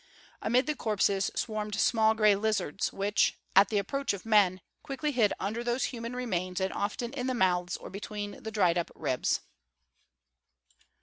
Amid 0.41 0.65
the 0.65 0.75
corpses 0.75 1.29
swarmed 1.35 1.75
small 1.79 2.15
gray 2.15 2.35
lizards, 2.35 2.91
which, 2.91 3.37
at 3.55 3.69
the 3.69 3.77
approach 3.77 4.13
of 4.13 4.25
men, 4.25 4.61
quickly 4.81 5.11
hid 5.11 5.31
under 5.39 5.63
those 5.63 5.83
human 5.93 6.15
remains 6.15 6.59
and 6.59 6.73
often 6.73 7.13
in 7.13 7.27
the 7.27 7.35
mouths 7.35 7.77
or 7.77 7.91
between 7.91 8.41
the 8.41 8.49
dried 8.49 8.79
up 8.79 8.89
ribs. 8.95 9.41